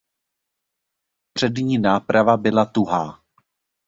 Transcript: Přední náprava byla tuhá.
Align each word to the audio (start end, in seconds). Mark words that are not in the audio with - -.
Přední 1.33 1.77
náprava 1.77 2.37
byla 2.37 2.65
tuhá. 2.65 3.23